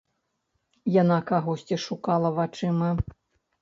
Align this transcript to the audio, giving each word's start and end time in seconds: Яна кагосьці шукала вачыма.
Яна 0.95 1.17
кагосьці 1.33 1.81
шукала 1.87 2.35
вачыма. 2.43 2.95